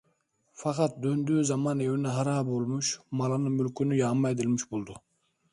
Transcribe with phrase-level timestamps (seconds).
[0.53, 4.95] Fakat döndüğü zaman evini harap olmuş, malını mülkünü yağma edilmiş buldu.